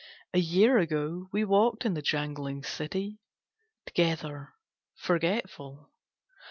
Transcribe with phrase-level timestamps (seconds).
[0.33, 3.19] A year ago we walked in the jangling city
[3.85, 4.55] Together....
[4.95, 5.91] forgetful.